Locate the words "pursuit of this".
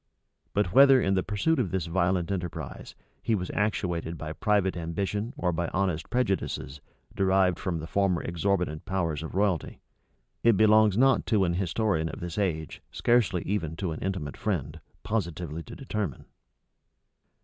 1.21-1.85